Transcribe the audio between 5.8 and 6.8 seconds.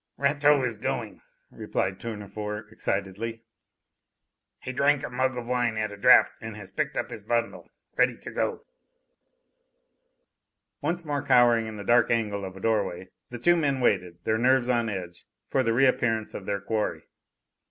a draught and has